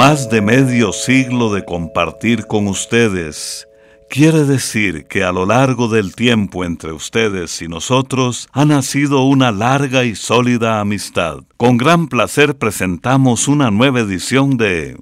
Más 0.00 0.30
de 0.30 0.40
medio 0.40 0.94
siglo 0.94 1.52
de 1.52 1.62
compartir 1.62 2.46
con 2.46 2.68
ustedes 2.68 3.68
quiere 4.08 4.44
decir 4.44 5.04
que 5.04 5.24
a 5.24 5.30
lo 5.30 5.44
largo 5.44 5.88
del 5.88 6.14
tiempo 6.14 6.64
entre 6.64 6.92
ustedes 6.92 7.60
y 7.60 7.68
nosotros 7.68 8.48
ha 8.52 8.64
nacido 8.64 9.24
una 9.24 9.52
larga 9.52 10.04
y 10.04 10.14
sólida 10.14 10.80
amistad. 10.80 11.40
Con 11.58 11.76
gran 11.76 12.08
placer 12.08 12.56
presentamos 12.56 13.46
una 13.46 13.70
nueva 13.70 14.00
edición 14.00 14.56
de 14.56 14.96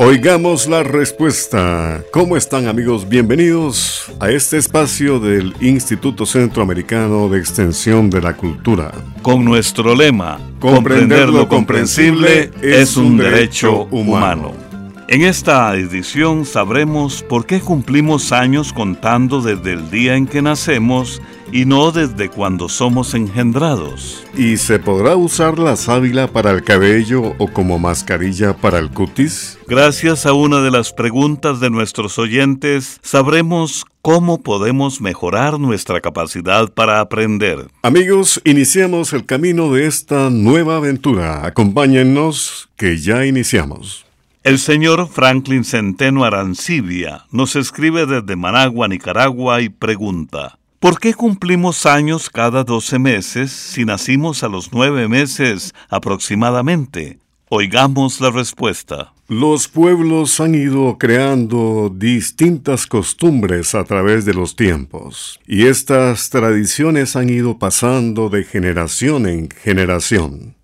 Oigamos 0.00 0.68
la 0.68 0.84
respuesta. 0.84 2.04
¿Cómo 2.12 2.36
están 2.36 2.68
amigos? 2.68 3.08
Bienvenidos 3.08 4.12
a 4.20 4.30
este 4.30 4.56
espacio 4.56 5.18
del 5.18 5.52
Instituto 5.60 6.24
Centroamericano 6.24 7.28
de 7.28 7.40
Extensión 7.40 8.08
de 8.08 8.20
la 8.20 8.36
Cultura. 8.36 8.92
con 9.22 9.44
nuestro 9.44 9.96
lema 9.96 10.38
Comprender 10.60 11.28
lo 11.30 11.48
comprensible 11.48 12.52
es 12.62 12.96
un 12.96 13.16
derecho 13.16 13.88
humano. 13.90 14.67
En 15.10 15.22
esta 15.22 15.74
edición 15.74 16.44
sabremos 16.44 17.22
por 17.22 17.46
qué 17.46 17.60
cumplimos 17.60 18.30
años 18.30 18.74
contando 18.74 19.40
desde 19.40 19.72
el 19.72 19.90
día 19.90 20.16
en 20.16 20.26
que 20.26 20.42
nacemos 20.42 21.22
y 21.50 21.64
no 21.64 21.92
desde 21.92 22.28
cuando 22.28 22.68
somos 22.68 23.14
engendrados. 23.14 24.22
¿Y 24.36 24.58
se 24.58 24.78
podrá 24.78 25.16
usar 25.16 25.58
la 25.58 25.76
sábila 25.76 26.26
para 26.26 26.50
el 26.50 26.62
cabello 26.62 27.34
o 27.38 27.50
como 27.50 27.78
mascarilla 27.78 28.54
para 28.54 28.78
el 28.78 28.90
cutis? 28.90 29.58
Gracias 29.66 30.26
a 30.26 30.34
una 30.34 30.60
de 30.60 30.70
las 30.70 30.92
preguntas 30.92 31.58
de 31.58 31.70
nuestros 31.70 32.18
oyentes, 32.18 33.00
sabremos 33.02 33.86
cómo 34.02 34.42
podemos 34.42 35.00
mejorar 35.00 35.58
nuestra 35.58 36.02
capacidad 36.02 36.70
para 36.70 37.00
aprender. 37.00 37.68
Amigos, 37.80 38.42
iniciamos 38.44 39.14
el 39.14 39.24
camino 39.24 39.72
de 39.72 39.86
esta 39.86 40.28
nueva 40.28 40.76
aventura. 40.76 41.46
Acompáñennos 41.46 42.68
que 42.76 42.98
ya 42.98 43.24
iniciamos. 43.24 44.04
El 44.44 44.60
señor 44.60 45.08
Franklin 45.08 45.64
Centeno 45.64 46.24
Arancibia 46.24 47.24
nos 47.32 47.56
escribe 47.56 48.06
desde 48.06 48.36
Managua, 48.36 48.86
Nicaragua, 48.86 49.60
y 49.60 49.68
pregunta, 49.68 50.58
¿por 50.78 51.00
qué 51.00 51.12
cumplimos 51.12 51.86
años 51.86 52.30
cada 52.30 52.62
12 52.62 53.00
meses 53.00 53.50
si 53.50 53.84
nacimos 53.84 54.44
a 54.44 54.48
los 54.48 54.72
9 54.72 55.08
meses 55.08 55.74
aproximadamente? 55.90 57.18
Oigamos 57.50 58.20
la 58.20 58.30
respuesta. 58.30 59.12
Los 59.26 59.68
pueblos 59.68 60.38
han 60.38 60.54
ido 60.54 60.98
creando 60.98 61.92
distintas 61.94 62.86
costumbres 62.86 63.74
a 63.74 63.84
través 63.84 64.24
de 64.24 64.34
los 64.34 64.54
tiempos, 64.54 65.40
y 65.46 65.66
estas 65.66 66.30
tradiciones 66.30 67.16
han 67.16 67.28
ido 67.28 67.58
pasando 67.58 68.28
de 68.28 68.44
generación 68.44 69.26
en 69.26 69.50
generación. 69.50 70.54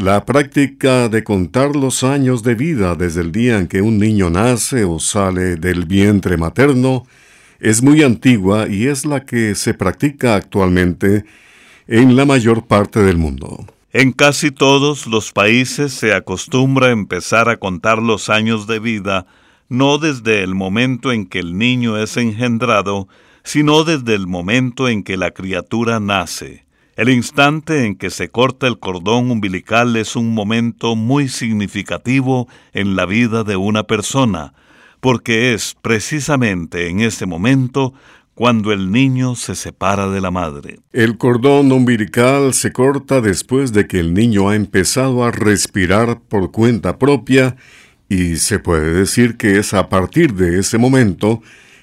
La 0.00 0.24
práctica 0.24 1.10
de 1.10 1.22
contar 1.22 1.76
los 1.76 2.04
años 2.04 2.42
de 2.42 2.54
vida 2.54 2.94
desde 2.94 3.20
el 3.20 3.32
día 3.32 3.58
en 3.58 3.68
que 3.68 3.82
un 3.82 3.98
niño 3.98 4.30
nace 4.30 4.82
o 4.84 4.98
sale 4.98 5.56
del 5.56 5.84
vientre 5.84 6.38
materno 6.38 7.06
es 7.58 7.82
muy 7.82 8.02
antigua 8.02 8.66
y 8.66 8.86
es 8.86 9.04
la 9.04 9.26
que 9.26 9.54
se 9.54 9.74
practica 9.74 10.36
actualmente 10.36 11.26
en 11.86 12.16
la 12.16 12.24
mayor 12.24 12.66
parte 12.66 13.00
del 13.00 13.18
mundo. 13.18 13.66
En 13.92 14.12
casi 14.12 14.50
todos 14.50 15.06
los 15.06 15.32
países 15.32 15.92
se 15.92 16.14
acostumbra 16.14 16.92
empezar 16.92 17.50
a 17.50 17.58
contar 17.58 18.00
los 18.00 18.30
años 18.30 18.66
de 18.66 18.78
vida 18.78 19.26
no 19.68 19.98
desde 19.98 20.42
el 20.42 20.54
momento 20.54 21.12
en 21.12 21.26
que 21.26 21.40
el 21.40 21.58
niño 21.58 21.98
es 21.98 22.16
engendrado, 22.16 23.06
sino 23.44 23.84
desde 23.84 24.14
el 24.14 24.26
momento 24.26 24.88
en 24.88 25.02
que 25.02 25.18
la 25.18 25.32
criatura 25.32 26.00
nace. 26.00 26.64
El 27.00 27.08
instante 27.08 27.86
en 27.86 27.94
que 27.94 28.10
se 28.10 28.28
corta 28.28 28.66
el 28.66 28.78
cordón 28.78 29.30
umbilical 29.30 29.96
es 29.96 30.16
un 30.16 30.34
momento 30.34 30.96
muy 30.96 31.28
significativo 31.28 32.46
en 32.74 32.94
la 32.94 33.06
vida 33.06 33.42
de 33.42 33.56
una 33.56 33.84
persona, 33.84 34.52
porque 35.00 35.54
es 35.54 35.78
precisamente 35.80 36.90
en 36.90 37.00
ese 37.00 37.24
momento 37.24 37.94
cuando 38.34 38.70
el 38.70 38.92
niño 38.92 39.34
se 39.34 39.54
separa 39.54 40.10
de 40.10 40.20
la 40.20 40.30
madre. 40.30 40.80
El 40.92 41.16
cordón 41.16 41.72
umbilical 41.72 42.52
se 42.52 42.70
corta 42.70 43.22
después 43.22 43.72
de 43.72 43.86
que 43.86 43.98
el 43.98 44.12
niño 44.12 44.50
ha 44.50 44.54
empezado 44.54 45.24
a 45.24 45.30
respirar 45.30 46.20
por 46.20 46.50
cuenta 46.50 46.98
propia 46.98 47.56
y 48.10 48.36
se 48.36 48.58
puede 48.58 48.92
decir 48.92 49.38
que 49.38 49.58
es 49.58 49.72
a 49.72 49.88
partir 49.88 50.34
de 50.34 50.58
ese 50.58 50.76
momento 50.76 51.40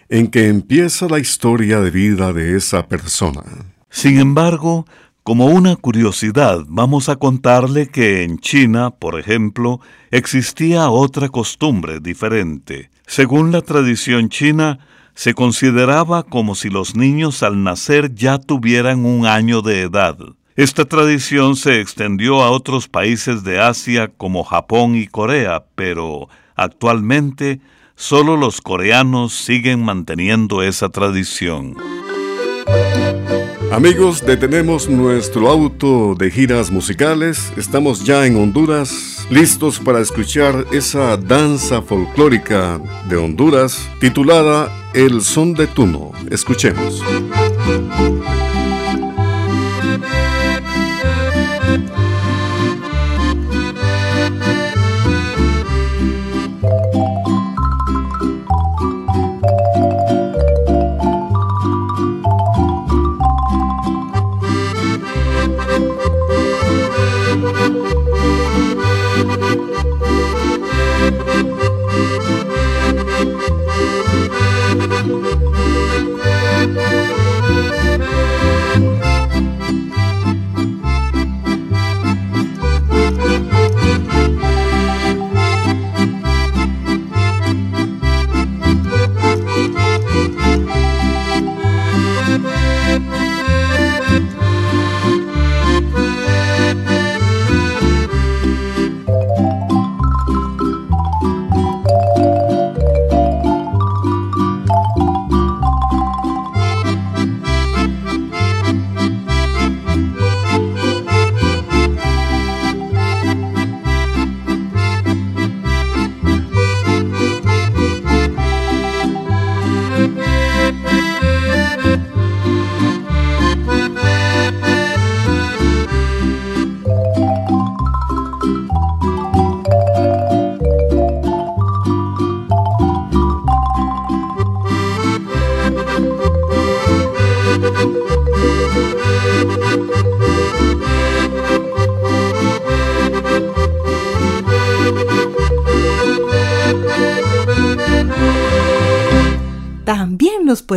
en 0.09 0.27
que 0.27 0.47
empieza 0.47 1.07
la 1.07 1.17
historia 1.17 1.79
de 1.79 1.89
vida 1.89 2.33
de 2.33 2.55
esa 2.55 2.87
persona. 2.87 3.41
Sin 3.89 4.19
embargo, 4.19 4.85
como 5.27 5.47
una 5.47 5.75
curiosidad, 5.75 6.63
vamos 6.69 7.09
a 7.09 7.17
contarle 7.17 7.89
que 7.89 8.23
en 8.23 8.39
China, 8.39 8.91
por 8.91 9.19
ejemplo, 9.19 9.81
existía 10.09 10.89
otra 10.89 11.27
costumbre 11.27 11.99
diferente. 11.99 12.91
Según 13.05 13.51
la 13.51 13.61
tradición 13.61 14.29
china, 14.29 14.79
se 15.15 15.33
consideraba 15.33 16.23
como 16.23 16.55
si 16.55 16.69
los 16.69 16.95
niños 16.95 17.43
al 17.43 17.61
nacer 17.61 18.15
ya 18.15 18.37
tuvieran 18.37 19.03
un 19.03 19.25
año 19.25 19.61
de 19.61 19.81
edad. 19.81 20.17
Esta 20.55 20.85
tradición 20.85 21.57
se 21.57 21.81
extendió 21.81 22.41
a 22.41 22.49
otros 22.49 22.87
países 22.87 23.43
de 23.43 23.59
Asia 23.59 24.07
como 24.07 24.45
Japón 24.45 24.95
y 24.95 25.07
Corea, 25.07 25.65
pero 25.75 26.29
actualmente 26.55 27.59
solo 27.97 28.37
los 28.37 28.61
coreanos 28.61 29.33
siguen 29.33 29.83
manteniendo 29.83 30.63
esa 30.63 30.87
tradición. 30.87 31.75
Amigos, 33.71 34.25
detenemos 34.25 34.87
nuestro 34.89 35.49
auto 35.49 36.15
de 36.15 36.31
giras 36.31 36.71
musicales. 36.71 37.51
Estamos 37.57 38.05
ya 38.05 38.25
en 38.25 38.37
Honduras, 38.37 39.27
listos 39.29 39.79
para 39.79 39.99
escuchar 39.99 40.65
esa 40.71 41.17
danza 41.17 41.81
folclórica 41.81 42.79
de 43.09 43.17
Honduras 43.17 43.89
titulada 43.99 44.71
El 44.93 45.21
Son 45.21 45.53
de 45.53 45.67
Tuno. 45.67 46.11
Escuchemos. 46.31 47.03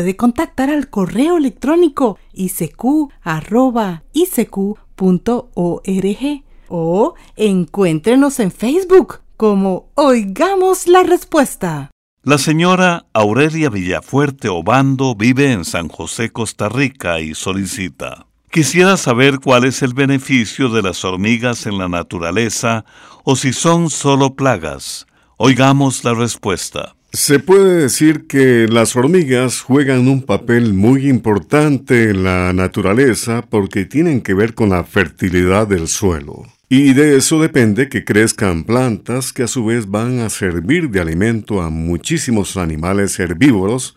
Puede 0.00 0.17
contactar 0.17 0.70
al 0.70 0.88
correo 0.88 1.37
electrónico 1.37 2.19
isq.org 2.32 3.05
o 6.69 7.14
encuéntrenos 7.37 8.41
en 8.41 8.50
Facebook 8.50 9.20
como 9.37 9.91
Oigamos 9.97 10.87
la 10.87 11.02
Respuesta. 11.02 11.91
La 12.23 12.38
señora 12.38 13.05
Aurelia 13.12 13.69
Villafuerte 13.69 14.49
Obando 14.49 15.14
vive 15.14 15.52
en 15.52 15.67
San 15.67 15.88
José, 15.88 16.31
Costa 16.31 16.70
Rica 16.70 17.20
y 17.20 17.35
solicita. 17.35 18.26
Quisiera 18.50 18.97
saber 18.97 19.38
cuál 19.38 19.64
es 19.64 19.82
el 19.82 19.93
beneficio 19.93 20.70
de 20.70 20.81
las 20.81 21.05
hormigas 21.05 21.67
en 21.67 21.76
la 21.76 21.91
naturaleza 21.91 22.87
o 23.25 23.37
si 23.37 23.52
son 23.52 23.91
solo 23.91 24.35
plagas. 24.35 25.06
Oigamos 25.37 26.05
la 26.05 26.14
respuesta. 26.14 26.94
Se 27.12 27.40
puede 27.40 27.82
decir 27.82 28.28
que 28.28 28.68
las 28.68 28.94
hormigas 28.94 29.62
juegan 29.62 30.06
un 30.06 30.22
papel 30.22 30.74
muy 30.74 31.08
importante 31.08 32.10
en 32.10 32.22
la 32.22 32.52
naturaleza 32.52 33.44
porque 33.50 33.84
tienen 33.84 34.20
que 34.20 34.32
ver 34.32 34.54
con 34.54 34.70
la 34.70 34.84
fertilidad 34.84 35.66
del 35.66 35.88
suelo. 35.88 36.46
Y 36.68 36.92
de 36.92 37.16
eso 37.16 37.40
depende 37.40 37.88
que 37.88 38.04
crezcan 38.04 38.62
plantas 38.62 39.32
que 39.32 39.42
a 39.42 39.48
su 39.48 39.64
vez 39.64 39.90
van 39.90 40.20
a 40.20 40.30
servir 40.30 40.88
de 40.90 41.00
alimento 41.00 41.62
a 41.62 41.68
muchísimos 41.68 42.56
animales 42.56 43.18
herbívoros 43.18 43.96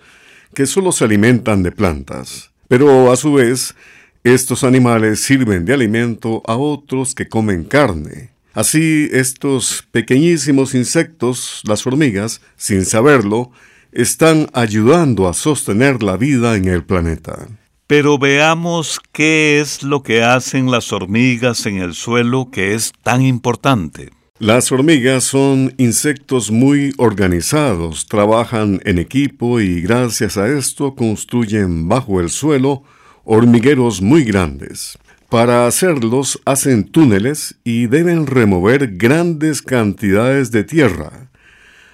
que 0.55 0.65
solo 0.65 0.91
se 0.91 1.05
alimentan 1.05 1.61
de 1.61 1.71
plantas. 1.71 2.49
Pero 2.67 3.11
a 3.11 3.15
su 3.15 3.33
vez, 3.33 3.75
estos 4.23 4.63
animales 4.63 5.19
sirven 5.19 5.65
de 5.65 5.73
alimento 5.73 6.41
a 6.47 6.55
otros 6.55 7.13
que 7.13 7.29
comen 7.29 7.63
carne. 7.63 8.32
Así, 8.53 9.09
estos 9.11 9.83
pequeñísimos 9.91 10.75
insectos, 10.75 11.61
las 11.67 11.87
hormigas, 11.87 12.41
sin 12.55 12.85
saberlo, 12.85 13.51
están 13.91 14.47
ayudando 14.53 15.27
a 15.27 15.33
sostener 15.33 16.03
la 16.03 16.17
vida 16.17 16.55
en 16.55 16.67
el 16.67 16.83
planeta. 16.83 17.47
Pero 17.87 18.19
veamos 18.19 18.99
qué 19.11 19.59
es 19.59 19.81
lo 19.81 20.03
que 20.03 20.23
hacen 20.23 20.69
las 20.69 20.93
hormigas 20.93 21.65
en 21.65 21.77
el 21.77 21.95
suelo 21.95 22.49
que 22.51 22.75
es 22.75 22.93
tan 23.01 23.23
importante. 23.23 24.11
Las 24.37 24.71
hormigas 24.71 25.23
son 25.23 25.73
insectos 25.77 26.51
muy 26.51 26.93
organizados, 26.97 28.05
trabajan 28.07 28.81
en 28.85 28.99
equipo 28.99 29.61
y 29.61 29.81
gracias 29.81 30.37
a 30.37 30.47
esto 30.47 30.95
construyen 30.95 31.87
bajo 31.87 32.19
el 32.19 32.29
suelo 32.29 32.83
hormigueros 33.23 34.01
muy 34.01 34.23
grandes. 34.23 34.97
Para 35.33 35.65
hacerlos 35.65 36.39
hacen 36.45 36.83
túneles 36.83 37.55
y 37.63 37.87
deben 37.87 38.27
remover 38.27 38.97
grandes 38.97 39.63
cantidades 39.63 40.51
de 40.51 40.63
tierra. 40.63 41.31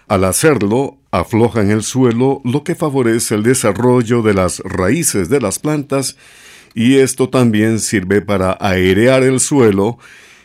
Al 0.10 0.26
hacerlo, 0.26 0.98
aflojan 1.10 1.72
el 1.72 1.84
suelo, 1.84 2.42
lo 2.44 2.66
que 2.66 2.76
favorece 2.76 3.36
el 3.36 3.44
desarrollo 3.44 4.24
de 4.24 4.34
las 4.34 4.60
raíces 4.66 5.30
de 5.30 5.40
las 5.40 5.58
plantas 5.58 6.18
y 6.74 6.98
esto 6.98 7.30
también 7.30 7.80
sirve 7.80 8.22
para 8.22 8.58
airear 8.60 9.24
el 9.24 9.40
suelo 9.40 10.00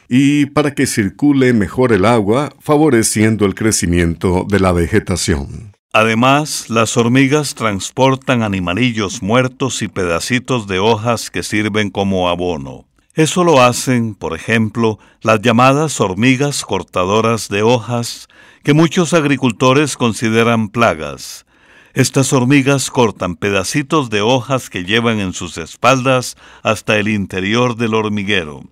y 0.08 0.46
para 0.46 0.72
que 0.72 0.86
circule 0.86 1.52
mejor 1.52 1.92
el 1.92 2.04
agua, 2.04 2.54
favoreciendo 2.60 3.44
el 3.44 3.56
crecimiento 3.56 4.46
de 4.48 4.60
la 4.60 4.70
vegetación. 4.70 5.73
Además, 5.96 6.70
las 6.70 6.96
hormigas 6.96 7.54
transportan 7.54 8.42
animalillos 8.42 9.22
muertos 9.22 9.80
y 9.80 9.86
pedacitos 9.86 10.66
de 10.66 10.80
hojas 10.80 11.30
que 11.30 11.44
sirven 11.44 11.90
como 11.90 12.28
abono. 12.28 12.84
Eso 13.14 13.44
lo 13.44 13.62
hacen, 13.62 14.16
por 14.16 14.34
ejemplo, 14.34 14.98
las 15.22 15.40
llamadas 15.40 16.00
hormigas 16.00 16.64
cortadoras 16.64 17.48
de 17.48 17.62
hojas, 17.62 18.26
que 18.64 18.74
muchos 18.74 19.14
agricultores 19.14 19.96
consideran 19.96 20.68
plagas. 20.68 21.46
Estas 21.92 22.32
hormigas 22.32 22.90
cortan 22.90 23.36
pedacitos 23.36 24.10
de 24.10 24.20
hojas 24.20 24.70
que 24.70 24.82
llevan 24.82 25.20
en 25.20 25.32
sus 25.32 25.58
espaldas 25.58 26.36
hasta 26.64 26.98
el 26.98 27.06
interior 27.06 27.76
del 27.76 27.94
hormiguero. 27.94 28.62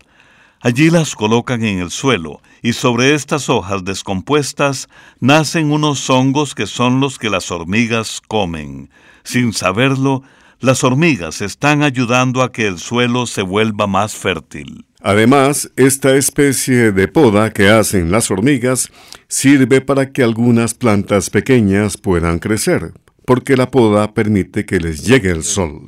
Allí 0.64 0.90
las 0.90 1.16
colocan 1.16 1.64
en 1.64 1.80
el 1.80 1.90
suelo 1.90 2.40
y 2.62 2.74
sobre 2.74 3.14
estas 3.14 3.48
hojas 3.48 3.84
descompuestas 3.84 4.88
nacen 5.18 5.72
unos 5.72 6.08
hongos 6.08 6.54
que 6.54 6.68
son 6.68 7.00
los 7.00 7.18
que 7.18 7.30
las 7.30 7.50
hormigas 7.50 8.22
comen. 8.28 8.88
Sin 9.24 9.52
saberlo, 9.54 10.22
las 10.60 10.84
hormigas 10.84 11.40
están 11.40 11.82
ayudando 11.82 12.42
a 12.42 12.52
que 12.52 12.68
el 12.68 12.78
suelo 12.78 13.26
se 13.26 13.42
vuelva 13.42 13.88
más 13.88 14.14
fértil. 14.14 14.86
Además, 15.00 15.68
esta 15.74 16.14
especie 16.14 16.92
de 16.92 17.08
poda 17.08 17.52
que 17.52 17.68
hacen 17.68 18.12
las 18.12 18.30
hormigas 18.30 18.88
sirve 19.26 19.80
para 19.80 20.12
que 20.12 20.22
algunas 20.22 20.74
plantas 20.74 21.28
pequeñas 21.28 21.96
puedan 21.96 22.38
crecer, 22.38 22.92
porque 23.26 23.56
la 23.56 23.68
poda 23.72 24.14
permite 24.14 24.64
que 24.64 24.78
les 24.78 25.04
llegue 25.04 25.30
el 25.30 25.42
sol. 25.42 25.86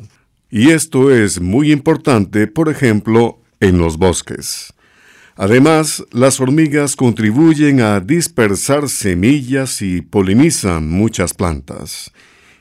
Y 0.50 0.70
esto 0.70 1.12
es 1.12 1.40
muy 1.40 1.70
importante, 1.70 2.48
por 2.48 2.68
ejemplo, 2.68 3.38
en 3.60 3.78
los 3.78 3.96
bosques. 3.96 4.73
Además, 5.36 6.04
las 6.12 6.40
hormigas 6.40 6.94
contribuyen 6.94 7.80
a 7.80 7.98
dispersar 7.98 8.88
semillas 8.88 9.82
y 9.82 10.00
polinizan 10.00 10.88
muchas 10.88 11.34
plantas. 11.34 12.12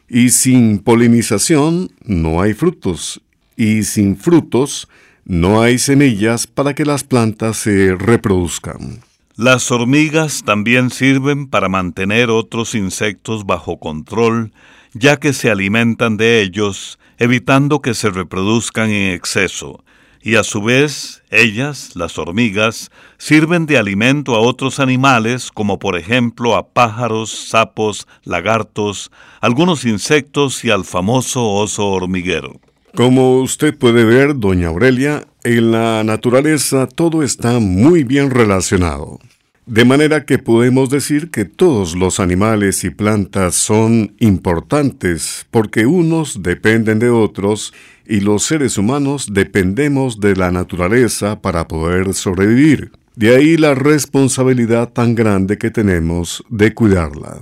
Y 0.10 0.30
sin 0.30 0.80
polinización 0.80 1.92
no 2.04 2.42
hay 2.42 2.54
frutos, 2.54 3.22
y 3.56 3.84
sin 3.84 4.18
frutos 4.18 4.88
no 5.24 5.62
hay 5.62 5.78
semillas 5.78 6.48
para 6.48 6.74
que 6.74 6.84
las 6.84 7.04
plantas 7.04 7.58
se 7.58 7.96
reproduzcan. 7.96 9.02
Las 9.36 9.72
hormigas 9.72 10.44
también 10.44 10.90
sirven 10.90 11.48
para 11.48 11.70
mantener 11.70 12.30
otros 12.30 12.74
insectos 12.74 13.46
bajo 13.46 13.78
control, 13.78 14.52
ya 14.94 15.18
que 15.18 15.34
se 15.34 15.50
alimentan 15.50 16.18
de 16.18 16.42
ellos, 16.42 17.00
evitando 17.20 17.82
que 17.82 17.94
se 17.94 18.10
reproduzcan 18.10 18.90
en 18.90 19.14
exceso 19.14 19.84
y 20.24 20.36
a 20.36 20.44
su 20.44 20.62
vez 20.62 21.22
ellas, 21.30 21.92
las 21.96 22.18
hormigas, 22.18 22.90
sirven 23.18 23.66
de 23.66 23.78
alimento 23.78 24.36
a 24.36 24.40
otros 24.40 24.80
animales 24.80 25.52
como 25.52 25.80
por 25.80 25.98
ejemplo 25.98 26.56
a 26.56 26.68
pájaros, 26.68 27.30
sapos, 27.50 28.08
lagartos, 28.24 29.12
algunos 29.42 29.84
insectos 29.84 30.64
y 30.64 30.72
al 30.72 30.86
famoso 30.86 31.46
oso 31.50 31.88
hormiguero. 31.88 32.60
Como 32.96 33.40
usted 33.40 33.78
puede 33.78 34.06
ver, 34.06 34.38
doña 34.38 34.68
Aurelia, 34.70 35.28
en 35.44 35.72
la 35.72 36.04
naturaleza 36.04 36.88
todo 36.88 37.24
está 37.24 37.60
muy 37.60 38.04
bien 38.04 38.30
relacionado. 38.30 39.20
De 39.66 39.86
manera 39.86 40.26
que 40.26 40.40
podemos 40.40 40.90
decir 40.90 41.32
que 41.32 41.46
todos 41.46 41.96
los 41.96 42.20
animales 42.20 42.84
y 42.84 42.90
plantas 42.90 43.56
son 43.56 44.14
importantes 44.20 45.48
porque 45.52 45.86
unos 45.86 46.44
dependen 46.44 47.00
de 47.00 47.10
otros 47.10 47.74
y 48.06 48.20
los 48.20 48.44
seres 48.44 48.78
humanos 48.78 49.28
dependemos 49.32 50.20
de 50.20 50.36
la 50.36 50.52
naturaleza 50.52 51.42
para 51.42 51.70
poder 51.70 52.14
sobrevivir. 52.14 52.92
De 53.16 53.34
ahí 53.36 53.56
la 53.56 53.74
responsabilidad 53.74 54.92
tan 54.92 55.16
grande 55.16 55.58
que 55.58 55.72
tenemos 55.72 56.44
de 56.50 56.74
cuidarla. 56.74 57.40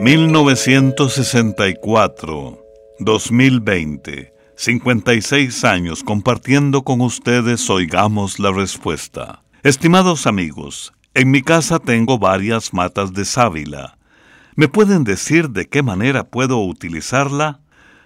1964, 0.00 2.58
2020. 3.00 4.39
56 4.60 5.64
años 5.64 6.04
compartiendo 6.04 6.82
con 6.82 7.00
ustedes 7.00 7.70
Oigamos 7.70 8.38
la 8.38 8.52
Respuesta. 8.52 9.42
Estimados 9.62 10.26
amigos, 10.26 10.92
en 11.14 11.30
mi 11.30 11.40
casa 11.40 11.78
tengo 11.78 12.18
varias 12.18 12.74
matas 12.74 13.14
de 13.14 13.24
sábila. 13.24 13.96
¿Me 14.56 14.68
pueden 14.68 15.02
decir 15.02 15.48
de 15.48 15.66
qué 15.66 15.82
manera 15.82 16.24
puedo 16.24 16.58
utilizarla? 16.58 17.60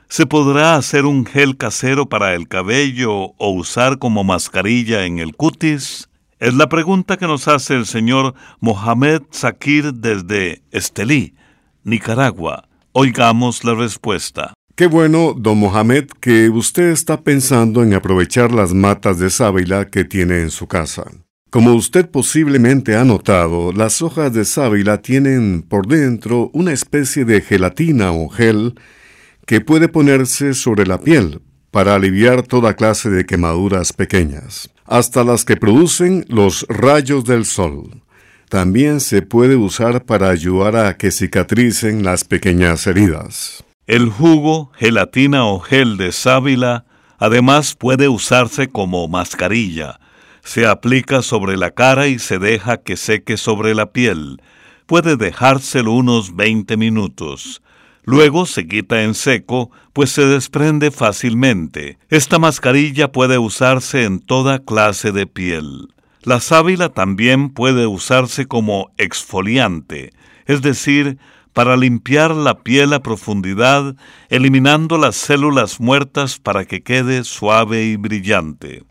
¿Se 0.09 0.27
podrá 0.27 0.77
hacer 0.77 1.07
un 1.07 1.27
gel 1.27 1.57
casero 1.57 2.09
para 2.09 2.35
el 2.35 2.47
cabello 2.47 3.33
o 3.37 3.51
usar 3.51 3.99
como 3.99 4.23
mascarilla 4.23 5.07
en 5.07 5.19
el 5.19 5.35
cutis? 5.35 6.09
Es 6.39 6.55
la 6.55 6.69
pregunta 6.69 7.17
que 7.17 7.27
nos 7.27 7.49
hace 7.49 7.75
el 7.75 7.85
señor 7.85 8.37
Mohamed 8.61 9.23
Zakir 9.33 9.93
desde 9.93 10.63
Estelí, 10.71 11.35
Nicaragua. 11.83 12.69
Oigamos 12.93 13.65
la 13.65 13.75
respuesta. 13.75 14.55
Qué 14.76 14.88
bueno, 14.88 15.37
don 15.38 15.59
Mohamed, 15.59 16.07
que 16.19 16.49
usted 16.49 16.90
está 16.90 17.21
pensando 17.23 17.85
en 17.85 17.95
aprovechar 17.95 18.50
las 18.50 18.75
matas 18.75 19.21
de 19.21 19.31
sábila 19.31 19.87
que 19.87 20.04
tiene 20.04 20.40
en 20.40 20.50
su 20.50 20.66
casa. 20.66 21.04
Como 21.50 21.75
usted 21.75 22.11
posiblemente 22.11 22.97
ha 22.97 23.04
notado, 23.04 23.71
las 23.71 24.02
hojas 24.02 24.33
de 24.33 24.45
sábila 24.45 25.00
tienen 25.00 25.62
por 25.62 25.87
dentro 25.87 26.50
una 26.52 26.73
especie 26.73 27.25
de 27.25 27.40
gelatina 27.40 28.11
o 28.11 28.28
gel 28.28 28.75
que 29.47 29.61
puede 29.61 29.87
ponerse 29.87 30.54
sobre 30.54 30.88
la 30.88 30.99
piel 30.99 31.40
para 31.71 31.95
aliviar 31.95 32.43
toda 32.43 32.75
clase 32.75 33.11
de 33.11 33.26
quemaduras 33.26 33.93
pequeñas, 33.93 34.71
hasta 34.87 35.23
las 35.23 35.45
que 35.45 35.57
producen 35.57 36.25
los 36.28 36.66
rayos 36.69 37.25
del 37.25 37.45
sol. 37.45 38.02
También 38.49 38.99
se 38.99 39.23
puede 39.23 39.54
usar 39.54 40.04
para 40.04 40.31
ayudar 40.31 40.75
a 40.75 40.97
que 40.97 41.12
cicatricen 41.12 42.02
las 42.02 42.25
pequeñas 42.25 42.88
heridas. 42.88 43.64
El 43.87 44.09
jugo, 44.09 44.73
gelatina 44.76 45.45
o 45.45 45.61
gel 45.61 45.99
de 45.99 46.11
sábila 46.12 46.87
además 47.19 47.75
puede 47.75 48.09
usarse 48.09 48.69
como 48.69 49.07
mascarilla. 49.09 50.00
Se 50.43 50.67
aplica 50.67 51.21
sobre 51.21 51.59
la 51.59 51.71
cara 51.71 52.07
y 52.07 52.19
se 52.19 52.38
deja 52.38 52.79
que 52.79 52.97
seque 52.97 53.37
sobre 53.37 53.75
la 53.75 53.93
piel. 53.93 54.41
puede 54.87 55.17
dejárselo 55.17 55.93
unos 55.93 56.37
20 56.37 56.76
minutos. 56.76 57.62
Luego 58.05 58.45
se 58.45 58.69
quita 58.69 59.03
en 59.03 59.14
seco, 59.14 59.71
pues 59.95 60.11
se 60.11 60.26
desprende 60.26 60.91
fácilmente. 60.91 61.99
Esta 62.11 62.38
mascarilla 62.38 63.11
puede 63.11 63.38
usarse 63.38 64.05
en 64.05 64.21
toda 64.21 64.59
clase 64.59 65.11
de 65.11 65.26
piel. 65.26 65.88
La 66.23 66.41
sábila 66.41 66.91
también 66.91 67.49
puede 67.49 67.87
usarse 67.87 68.47
como 68.47 68.93
exfoliante, 68.99 70.12
es 70.47 70.61
decir, 70.61 71.19
para 71.55 71.79
limpiar 71.79 72.35
la 72.35 72.59
piel 72.59 72.93
a 72.93 73.01
profundidad, 73.01 73.97
eliminando 74.29 74.99
las 74.99 75.17
células 75.17 75.81
muertas 75.81 76.39
para 76.39 76.67
que 76.67 76.83
quede 76.83 77.25
suave 77.25 77.85
y 77.85 77.97
brillante. 77.97 78.85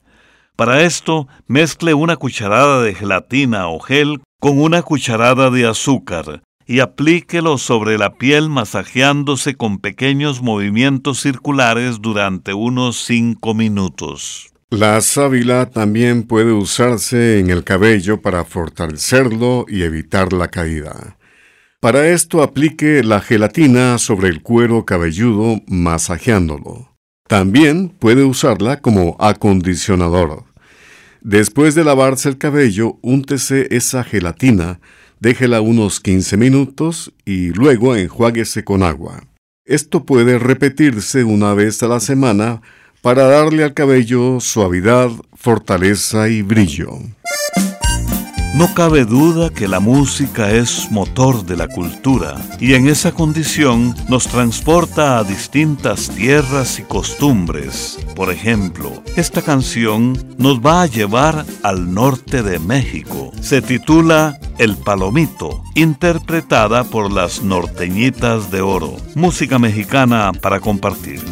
Para 0.55 0.82
esto, 0.82 1.27
mezcle 1.46 1.93
una 1.93 2.15
cucharada 2.15 2.82
de 2.82 2.96
gelatina 2.96 3.67
o 3.67 3.79
gel 3.79 4.22
con 4.39 4.60
una 4.60 4.82
cucharada 4.82 5.51
de 5.51 5.67
azúcar 5.67 6.41
y 6.65 6.79
aplíquelo 6.79 7.58
sobre 7.58 7.98
la 7.98 8.13
piel 8.15 8.50
masajeándose 8.50 9.55
con 9.55 9.79
pequeños 9.79 10.41
movimientos 10.41 11.20
circulares 11.20 12.01
durante 12.01 12.53
unos 12.53 13.03
5 13.03 13.53
minutos. 13.53 14.53
La 14.70 15.01
sábila 15.01 15.70
también 15.70 16.24
puede 16.24 16.51
usarse 16.51 17.39
en 17.39 17.50
el 17.50 17.63
cabello 17.63 18.22
para 18.22 18.43
fortalecerlo 18.43 19.65
y 19.67 19.84
evitar 19.84 20.34
la 20.34 20.48
caída. 20.48 21.17
Para 21.83 22.07
esto 22.07 22.41
aplique 22.41 23.03
la 23.03 23.19
gelatina 23.19 23.97
sobre 23.97 24.29
el 24.29 24.41
cuero 24.41 24.85
cabelludo 24.85 25.59
masajeándolo. 25.67 26.95
También 27.27 27.89
puede 27.89 28.23
usarla 28.23 28.79
como 28.79 29.17
acondicionador. 29.19 30.45
Después 31.19 31.75
de 31.75 31.83
lavarse 31.83 32.29
el 32.29 32.37
cabello, 32.37 32.99
úntese 33.01 33.67
esa 33.75 34.05
gelatina 34.05 34.79
déjela 35.19 35.59
unos 35.59 35.99
15 35.99 36.37
minutos 36.37 37.13
y 37.25 37.49
luego 37.49 37.97
enjuáguese 37.97 38.63
con 38.63 38.81
agua. 38.81 39.21
Esto 39.65 40.05
puede 40.05 40.39
repetirse 40.39 41.25
una 41.25 41.53
vez 41.53 41.83
a 41.83 41.89
la 41.89 41.99
semana 41.99 42.61
para 43.01 43.23
darle 43.23 43.65
al 43.65 43.73
cabello 43.73 44.39
suavidad, 44.39 45.09
fortaleza 45.35 46.29
y 46.29 46.43
brillo. 46.43 46.97
No 48.53 48.72
cabe 48.75 49.03
duda 49.03 49.50
que 49.50 49.67
la 49.67 49.79
música 49.79 50.51
es 50.51 50.91
motor 50.91 51.43
de 51.43 51.57
la 51.57 51.67
cultura 51.67 52.36
y 52.60 52.75
en 52.75 52.88
esa 52.88 53.12
condición 53.12 53.95
nos 54.10 54.27
transporta 54.27 55.17
a 55.17 55.24
distintas 55.24 56.10
tierras 56.10 56.77
y 56.77 56.83
costumbres. 56.83 57.98
Por 58.15 58.31
ejemplo, 58.31 59.01
esta 59.15 59.41
canción 59.41 60.15
nos 60.38 60.60
va 60.60 60.83
a 60.83 60.86
llevar 60.86 61.45
al 61.63 61.95
norte 61.95 62.43
de 62.43 62.60
México. 62.60 63.31
Se 63.41 63.63
titula 63.63 64.38
El 64.60 64.77
Palomito, 64.77 65.63
interpretada 65.74 66.83
por 66.83 67.12
las 67.12 67.41
norteñitas 67.41 68.51
de 68.51 68.62
oro. 68.62 68.98
Música 69.15 69.57
mexicana 69.57 70.31
para 70.31 70.60
compartir. 70.60 71.24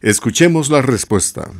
Escuchemos 0.00 0.70
la 0.70 0.80
respuesta. 0.80 1.50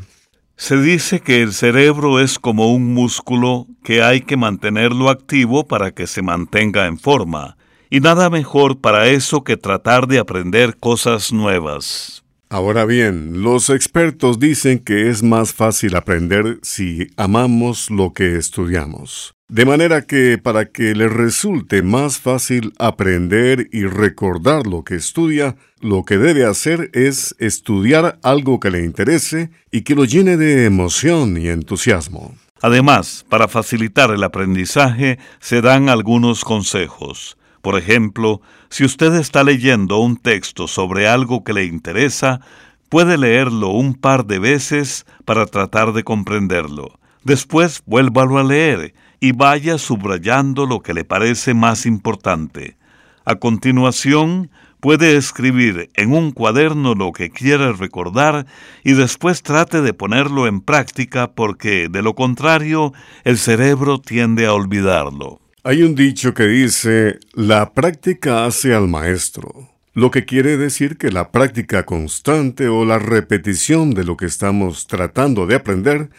Se 0.57 0.81
dice 0.81 1.21
que 1.21 1.43
el 1.43 1.53
cerebro 1.53 2.21
es 2.21 2.39
como 2.39 2.73
un 2.73 2.95
músculo 2.95 3.67
que 3.83 4.03
hay 4.03 4.21
que 4.21 4.37
mantenerlo 4.37 5.11
activo 5.11 5.67
para 5.67 5.91
que 5.91 6.07
se 6.07 6.23
mantenga 6.23 6.87
en 6.87 6.99
forma, 6.99 7.57
y 7.91 8.01
nada 8.01 8.31
mejor 8.31 8.81
para 8.81 9.09
eso 9.09 9.43
que 9.43 9.57
tratar 9.57 10.07
de 10.07 10.21
aprender 10.21 10.77
cosas 10.77 11.33
nuevas. 11.33 12.25
Ahora 12.51 12.85
bien, 12.85 13.43
los 13.43 13.69
expertos 13.69 14.39
dicen 14.39 14.79
que 14.79 15.11
es 15.11 15.23
más 15.23 15.53
fácil 15.53 15.97
aprender 15.97 16.59
si 16.63 17.09
amamos 17.17 17.91
lo 17.91 18.13
que 18.13 18.37
estudiamos. 18.37 19.38
De 19.49 19.65
manera 19.65 20.03
que 20.03 20.37
para 20.37 20.67
que 20.67 20.95
le 20.95 21.09
resulte 21.09 21.81
más 21.81 22.19
fácil 22.19 22.75
aprender 22.79 23.71
y 23.73 23.85
recordar 23.87 24.67
lo 24.67 24.85
que 24.85 24.95
estudia, 24.95 25.57
lo 25.81 26.05
que 26.05 26.19
debe 26.19 26.45
hacer 26.45 26.91
es 26.93 27.35
estudiar 27.39 28.19
algo 28.23 28.61
que 28.61 28.71
le 28.71 28.85
interese 28.85 29.51
y 29.71 29.83
que 29.83 29.95
lo 29.95 30.05
llene 30.05 30.37
de 30.37 30.67
emoción 30.67 31.39
y 31.39 31.49
entusiasmo. 31.49 32.35
Además, 32.61 33.25
para 33.31 33.49
facilitar 33.49 34.11
el 34.11 34.23
aprendizaje, 34.23 35.19
se 35.41 35.63
dan 35.63 35.89
algunos 35.89 36.45
consejos. 36.45 37.39
Por 37.63 37.79
ejemplo, 37.79 38.43
si 38.69 38.85
usted 38.85 39.15
está 39.15 39.45
leyendo 39.45 39.99
un 39.99 40.19
texto 40.19 40.69
sobre 40.69 41.09
algo 41.09 41.43
que 41.43 41.55
le 41.55 41.65
interesa, 41.65 42.43
puede 42.91 43.17
leerlo 43.17 43.71
un 43.71 43.95
par 43.95 44.27
de 44.27 44.41
veces 44.41 45.07
para 45.25 45.47
tratar 45.47 45.95
de 45.95 46.05
comprenderlo. 46.05 47.01
Después 47.25 47.83
vuélvalo 47.87 48.37
a 48.37 48.45
leer 48.45 48.93
y 49.21 49.33
vaya 49.33 49.79
subrayando 49.79 50.67
lo 50.67 50.81
que 50.81 50.95
le 50.95 51.05
parece 51.05 51.55
más 51.55 51.87
importante. 51.87 52.77
A 53.25 53.37
continuación, 53.37 54.51
puede 54.81 55.17
escribir 55.17 55.91
en 55.95 56.13
un 56.13 56.33
cuaderno 56.33 56.95
lo 56.95 57.13
que 57.13 57.31
quiere 57.31 57.73
recordar 57.73 58.47
y 58.85 58.93
después 58.93 59.43
trate 59.43 59.83
de 59.83 59.93
ponerlo 59.93 60.47
en 60.47 60.61
práctica 60.61 61.33
porque, 61.33 61.89
de 61.91 62.03
lo 62.03 62.15
contrario, 62.15 62.93
el 63.25 63.39
cerebro 63.39 64.01
tiende 64.01 64.47
a 64.47 64.55
olvidarlo. 64.55 65.41
Hay 65.65 65.83
un 65.83 65.95
dicho 65.95 66.35
que 66.35 66.47
dice, 66.47 67.19
la 67.35 67.75
práctica 67.75 68.47
hace 68.47 68.75
al 68.75 68.89
maestro, 68.89 69.69
lo 69.93 70.11
que 70.11 70.25
quiere 70.25 70.57
decir 70.57 70.97
que 70.97 71.11
la 71.11 71.33
práctica 71.33 71.85
constante 71.85 72.69
o 72.69 72.85
la 72.85 72.99
repetición 72.99 73.91
de 73.91 74.05
lo 74.05 74.17
que 74.17 74.27
estamos 74.27 74.87
tratando 74.87 75.47
de 75.47 75.57
aprender 75.57 76.11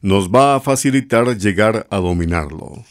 nos 0.00 0.28
va 0.28 0.54
a 0.54 0.60
facilitar 0.60 1.36
llegar 1.36 1.86
a 1.90 1.96
dominarlo. 1.98 2.84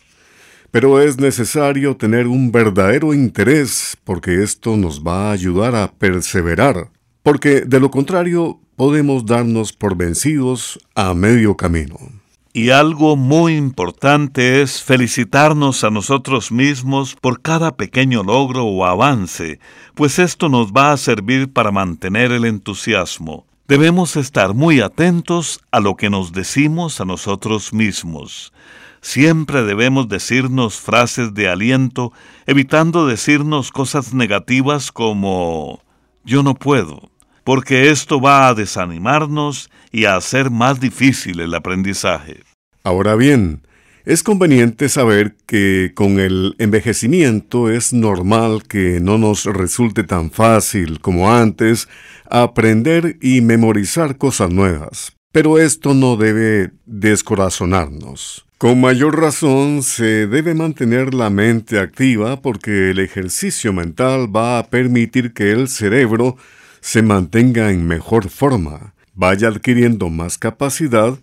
Pero 0.71 1.01
es 1.01 1.17
necesario 1.17 1.95
tener 1.95 2.27
un 2.27 2.51
verdadero 2.51 3.13
interés 3.13 3.97
porque 4.03 4.43
esto 4.43 4.77
nos 4.77 5.01
va 5.01 5.29
a 5.29 5.31
ayudar 5.31 5.75
a 5.75 5.91
perseverar, 5.91 6.91
porque 7.23 7.61
de 7.61 7.79
lo 7.79 7.89
contrario 7.89 8.59
podemos 8.75 9.25
darnos 9.25 9.73
por 9.73 9.95
vencidos 9.95 10.79
a 10.93 11.13
medio 11.13 11.57
camino. 11.57 11.97
Y 12.53 12.69
algo 12.69 13.15
muy 13.15 13.55
importante 13.55 14.61
es 14.61 14.83
felicitarnos 14.83 15.83
a 15.83 15.89
nosotros 15.89 16.51
mismos 16.51 17.15
por 17.19 17.41
cada 17.41 17.75
pequeño 17.75 18.23
logro 18.23 18.65
o 18.65 18.85
avance, 18.85 19.59
pues 19.95 20.19
esto 20.19 20.47
nos 20.47 20.71
va 20.73 20.91
a 20.91 20.97
servir 20.97 21.51
para 21.51 21.71
mantener 21.71 22.31
el 22.31 22.45
entusiasmo. 22.45 23.46
Debemos 23.67 24.15
estar 24.15 24.53
muy 24.53 24.79
atentos 24.79 25.59
a 25.71 25.81
lo 25.81 25.97
que 25.97 26.09
nos 26.09 26.31
decimos 26.31 27.01
a 27.01 27.05
nosotros 27.05 27.73
mismos. 27.73 28.53
Siempre 29.01 29.63
debemos 29.63 30.07
decirnos 30.07 30.79
frases 30.79 31.33
de 31.33 31.49
aliento, 31.49 32.13
evitando 32.45 33.05
decirnos 33.05 33.73
cosas 33.73 34.13
negativas 34.13 34.93
como 34.93 35.81
yo 36.23 36.43
no 36.43 36.55
puedo, 36.55 37.11
porque 37.43 37.89
esto 37.89 38.21
va 38.21 38.47
a 38.47 38.53
desanimarnos 38.53 39.69
y 39.91 40.05
a 40.05 40.15
hacer 40.15 40.49
más 40.49 40.79
difícil 40.79 41.41
el 41.41 41.53
aprendizaje. 41.53 42.43
Ahora 42.85 43.15
bien, 43.15 43.67
es 44.07 44.23
conveniente 44.23 44.87
saber 44.87 45.35
que 45.45 45.91
con 45.93 46.21
el 46.21 46.55
envejecimiento 46.59 47.69
es 47.69 47.91
normal 47.91 48.63
que 48.63 49.01
no 49.01 49.17
nos 49.17 49.43
resulte 49.43 50.05
tan 50.05 50.31
fácil 50.31 51.01
como 51.01 51.29
antes 51.29 51.89
aprender 52.29 53.17
y 53.21 53.41
memorizar 53.41 54.17
cosas 54.17 54.51
nuevas, 54.51 55.13
pero 55.31 55.59
esto 55.59 55.93
no 55.93 56.15
debe 56.15 56.71
descorazonarnos. 56.85 58.45
Con 58.57 58.81
mayor 58.81 59.19
razón 59.19 59.83
se 59.83 60.25
debe 60.25 60.55
mantener 60.55 61.13
la 61.13 61.29
mente 61.29 61.79
activa 61.79 62.41
porque 62.41 62.89
el 62.89 62.99
ejercicio 62.99 63.71
mental 63.71 64.35
va 64.35 64.57
a 64.57 64.67
permitir 64.67 65.33
que 65.33 65.51
el 65.51 65.67
cerebro 65.67 66.37
se 66.81 67.03
mantenga 67.03 67.71
en 67.71 67.85
mejor 67.85 68.29
forma, 68.29 68.95
vaya 69.13 69.49
adquiriendo 69.49 70.09
más 70.09 70.39
capacidad 70.39 71.19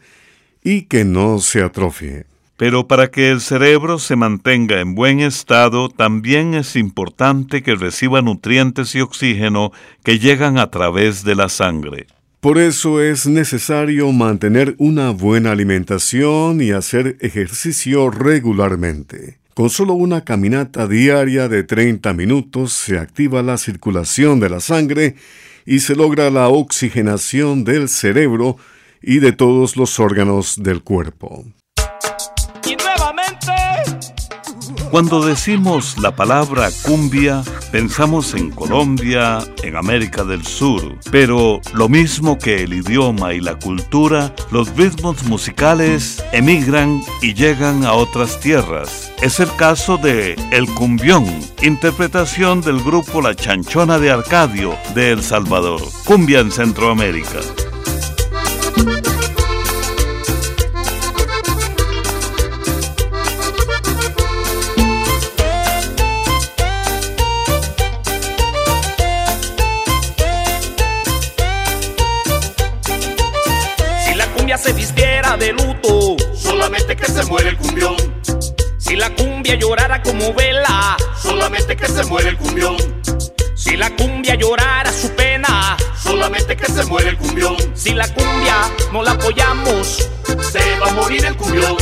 y 0.62 0.82
que 0.82 1.04
no 1.04 1.40
se 1.40 1.62
atrofie. 1.62 2.26
Pero 2.56 2.86
para 2.86 3.10
que 3.10 3.30
el 3.30 3.40
cerebro 3.40 3.98
se 3.98 4.14
mantenga 4.14 4.80
en 4.80 4.94
buen 4.94 5.20
estado, 5.20 5.88
también 5.88 6.54
es 6.54 6.76
importante 6.76 7.62
que 7.62 7.74
reciba 7.74 8.22
nutrientes 8.22 8.94
y 8.94 9.00
oxígeno 9.00 9.72
que 10.04 10.20
llegan 10.20 10.58
a 10.58 10.70
través 10.70 11.24
de 11.24 11.34
la 11.34 11.48
sangre. 11.48 12.06
Por 12.40 12.58
eso 12.58 13.00
es 13.00 13.26
necesario 13.26 14.12
mantener 14.12 14.76
una 14.78 15.10
buena 15.10 15.50
alimentación 15.52 16.60
y 16.60 16.72
hacer 16.72 17.16
ejercicio 17.20 18.10
regularmente. 18.10 19.38
Con 19.54 19.70
solo 19.70 19.94
una 19.94 20.24
caminata 20.24 20.86
diaria 20.86 21.48
de 21.48 21.62
30 21.62 22.12
minutos 22.12 22.72
se 22.72 22.98
activa 22.98 23.42
la 23.42 23.56
circulación 23.56 24.40
de 24.40 24.50
la 24.50 24.60
sangre 24.60 25.16
y 25.64 25.78
se 25.78 25.96
logra 25.96 26.30
la 26.30 26.48
oxigenación 26.48 27.64
del 27.64 27.88
cerebro 27.88 28.58
y 29.00 29.20
de 29.20 29.32
todos 29.32 29.76
los 29.76 29.98
órganos 29.98 30.62
del 30.62 30.82
cuerpo. 30.82 31.44
Cuando 34.94 35.26
decimos 35.26 35.98
la 35.98 36.14
palabra 36.14 36.68
cumbia, 36.82 37.42
pensamos 37.72 38.32
en 38.34 38.52
Colombia, 38.52 39.38
en 39.64 39.74
América 39.74 40.22
del 40.22 40.46
Sur, 40.46 41.00
pero 41.10 41.60
lo 41.72 41.88
mismo 41.88 42.38
que 42.38 42.62
el 42.62 42.74
idioma 42.74 43.34
y 43.34 43.40
la 43.40 43.56
cultura, 43.58 44.32
los 44.52 44.68
ritmos 44.76 45.24
musicales 45.24 46.24
emigran 46.30 47.02
y 47.20 47.34
llegan 47.34 47.84
a 47.84 47.94
otras 47.94 48.38
tierras. 48.38 49.12
Es 49.20 49.40
el 49.40 49.52
caso 49.56 49.96
de 49.96 50.36
El 50.52 50.66
Cumbión, 50.66 51.26
interpretación 51.60 52.60
del 52.60 52.80
grupo 52.80 53.20
La 53.20 53.34
Chanchona 53.34 53.98
de 53.98 54.12
Arcadio 54.12 54.76
de 54.94 55.10
El 55.10 55.24
Salvador, 55.24 55.80
cumbia 56.04 56.38
en 56.38 56.52
Centroamérica. 56.52 57.40
Cumbia 79.44 79.60
llorara 79.60 80.02
como 80.02 80.32
vela, 80.32 80.96
solamente 81.22 81.76
que 81.76 81.86
se 81.86 82.02
muere 82.04 82.30
el 82.30 82.38
cumbión. 82.38 82.76
Si 83.54 83.76
la 83.76 83.94
cumbia 83.94 84.36
llorara 84.36 84.90
su 84.90 85.10
pena, 85.10 85.76
solamente 86.02 86.56
que 86.56 86.64
se 86.64 86.82
muere 86.84 87.10
el 87.10 87.18
cumbión. 87.18 87.54
Si 87.74 87.92
la 87.92 88.08
cumbia 88.08 88.54
no 88.90 89.02
la 89.02 89.10
apoyamos, 89.10 90.08
se 90.50 90.78
va 90.80 90.88
a 90.88 90.94
morir 90.94 91.26
el 91.26 91.36
cumbión. 91.36 91.76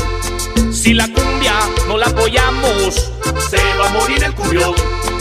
Si 0.72 0.92
la 0.92 1.06
cumbia 1.06 1.52
no 1.86 1.98
la 1.98 2.06
apoyamos, 2.06 3.12
se 3.48 3.62
va 3.78 3.86
a 3.86 3.92
morir 3.92 4.24
el 4.24 4.34
cumbión. 4.34 4.74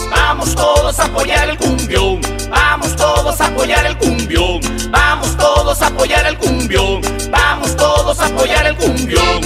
Vamos 0.10 0.56
todos 0.56 0.98
a 0.98 1.06
apoyar 1.06 1.48
el 1.48 1.58
cumbión. 1.60 2.22
Vamos 2.50 2.96
todos 2.96 3.40
a 3.40 3.46
apoyar 3.46 3.86
el 3.86 3.98
cumbión. 4.00 4.62
Vamos 4.90 5.38
todos 5.38 5.80
a 5.80 5.88
apoyar 5.88 6.26
el 6.26 6.40
cumbión. 6.40 7.02
Vamos 7.30 7.78
todos 7.78 8.20
a 8.20 8.26
apoyar 8.26 8.66
el 8.66 8.76
cumbión. 8.78 9.42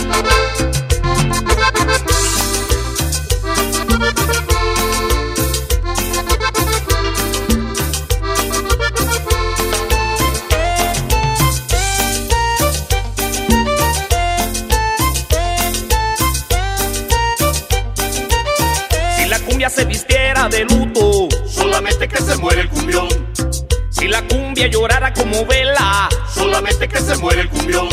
Solamente 26.85 26.87
que 26.87 26.99
se 26.99 27.17
muere 27.21 27.41
el 27.41 27.49
cumbión. 27.49 27.89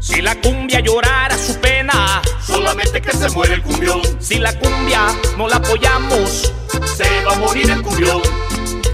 Si 0.00 0.20
la 0.20 0.34
cumbia 0.40 0.80
llorara 0.80 1.36
su 1.36 1.58
pena, 1.60 2.22
solamente 2.44 3.00
que 3.00 3.10
que 3.10 3.16
se 3.16 3.28
muere 3.30 3.54
el 3.54 3.62
cumbión. 3.62 4.00
Si 4.20 4.38
la 4.38 4.52
cumbia 4.58 5.06
no 5.36 5.48
la 5.48 5.56
apoyamos, 5.56 6.52
se 6.96 7.24
va 7.24 7.34
a 7.34 7.38
morir 7.38 7.70
el 7.70 7.82
cumbión. 7.82 8.22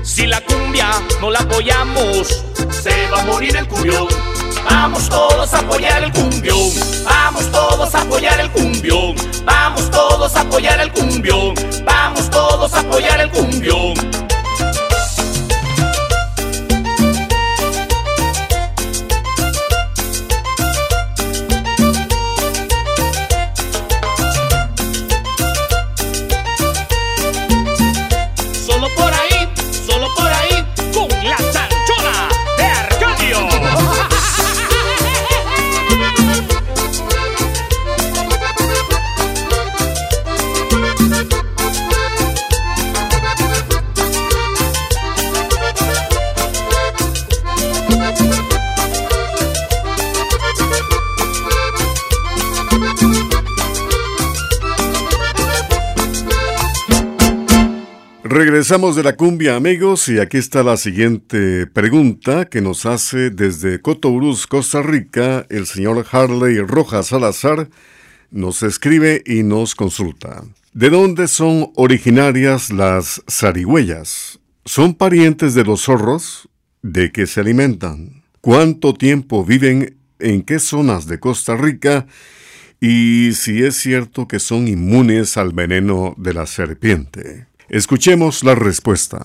Si 0.03 0.27
la 0.27 0.41
cumbia 0.43 0.91
no 1.21 1.31
la 1.31 1.41
apoyamos, 1.41 2.45
se 2.71 3.09
va 3.11 3.21
a 3.21 3.25
morir 3.25 3.57
el 3.57 3.67
cumbión. 3.67 4.09
Vamos 4.65 5.09
todos 5.09 5.55
a 5.55 5.59
apoyar 5.59 6.03
el 6.03 6.13
cumbión. 6.13 6.71
Vamos 7.05 7.51
todos 7.51 7.95
a 7.95 8.01
apoyar 8.01 8.41
el 8.41 8.51
cumbión. 8.51 9.15
Vamos 9.45 9.91
todos 9.91 10.37
a 10.37 10.41
apoyar 10.41 10.81
el 10.81 10.93
cumbión. 10.93 11.55
Vamos 11.85 12.31
todos 12.31 12.75
a 12.75 12.81
apoyar 12.81 13.21
el 13.21 13.31
cumbión. 13.31 13.94
Regresamos 58.65 58.97
de 58.97 59.03
la 59.03 59.15
cumbia 59.15 59.57
amigos 59.57 60.09
y 60.09 60.19
aquí 60.19 60.39
está 60.39 60.63
la 60.63 60.79
siguiente 60.79 61.67
pregunta 61.67 62.47
que 62.47 62.63
nos 62.63 62.87
hace 62.87 63.29
desde 63.29 63.83
Cotobruz, 63.83 64.47
Costa 64.47 64.81
Rica, 64.81 65.45
el 65.51 65.67
señor 65.67 66.07
Harley 66.11 66.61
Rojas 66.61 67.09
Salazar 67.09 67.69
nos 68.31 68.63
escribe 68.63 69.23
y 69.27 69.43
nos 69.43 69.75
consulta. 69.75 70.45
¿De 70.73 70.89
dónde 70.89 71.29
son 71.29 71.73
originarias 71.75 72.73
las 72.73 73.23
zarigüeyas? 73.31 74.41
¿Son 74.65 74.95
parientes 74.95 75.53
de 75.53 75.65
los 75.65 75.83
zorros? 75.83 76.49
¿De 76.81 77.13
qué 77.13 77.27
se 77.27 77.41
alimentan? 77.41 78.23
¿Cuánto 78.41 78.95
tiempo 78.95 79.45
viven? 79.45 79.99
¿En 80.19 80.41
qué 80.41 80.59
zonas 80.59 81.07
de 81.07 81.21
Costa 81.21 81.55
Rica? 81.55 82.07
Y 82.81 83.33
si 83.35 83.63
es 83.63 83.77
cierto 83.77 84.27
que 84.27 84.39
son 84.39 84.69
inmunes 84.69 85.37
al 85.37 85.53
veneno 85.53 86.15
de 86.17 86.33
la 86.33 86.47
serpiente. 86.47 87.47
Escuchemos 87.69 88.45
la 88.45 88.55
respuesta. 88.55 89.25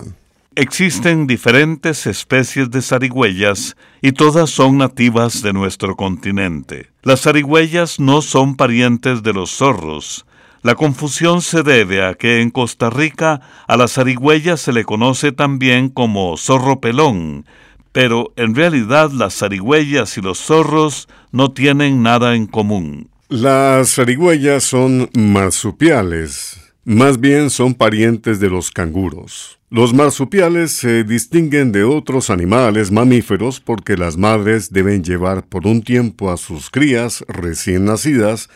Existen 0.56 1.26
diferentes 1.26 2.06
especies 2.06 2.70
de 2.70 2.82
zarigüeyas 2.82 3.76
y 4.00 4.12
todas 4.12 4.50
son 4.50 4.78
nativas 4.78 5.42
de 5.42 5.52
nuestro 5.52 5.94
continente. 5.94 6.88
Las 7.02 7.22
zarigüeyas 7.22 8.00
no 8.00 8.22
son 8.22 8.56
parientes 8.56 9.22
de 9.22 9.32
los 9.32 9.50
zorros. 9.50 10.26
La 10.62 10.74
confusión 10.74 11.40
se 11.40 11.62
debe 11.62 12.04
a 12.04 12.14
que 12.14 12.40
en 12.40 12.50
Costa 12.50 12.90
Rica 12.90 13.40
a 13.66 13.76
la 13.76 13.88
zarigüeya 13.88 14.56
se 14.56 14.72
le 14.72 14.84
conoce 14.84 15.32
también 15.32 15.88
como 15.88 16.36
zorro 16.36 16.80
pelón, 16.80 17.46
pero 17.92 18.32
en 18.36 18.54
realidad 18.54 19.10
las 19.10 19.38
zarigüeyas 19.38 20.18
y 20.18 20.20
los 20.20 20.38
zorros 20.38 21.08
no 21.30 21.52
tienen 21.52 22.02
nada 22.02 22.34
en 22.34 22.46
común. 22.46 23.08
Las 23.28 23.94
zarigüeyas 23.94 24.64
son 24.64 25.08
marsupiales, 25.14 26.59
más 26.94 27.20
bien 27.20 27.50
son 27.50 27.74
parientes 27.74 28.40
de 28.40 28.50
los 28.50 28.72
canguros. 28.72 29.60
Los 29.70 29.94
marsupiales 29.94 30.72
se 30.72 31.04
distinguen 31.04 31.70
de 31.70 31.84
otros 31.84 32.30
animales 32.30 32.90
mamíferos 32.90 33.60
porque 33.60 33.96
las 33.96 34.16
madres 34.16 34.72
deben 34.72 35.04
llevar 35.04 35.46
por 35.46 35.68
un 35.68 35.82
tiempo 35.82 36.32
a 36.32 36.36
sus 36.36 36.68
crías 36.68 37.24
recién 37.28 37.84
nacidas 37.84 38.50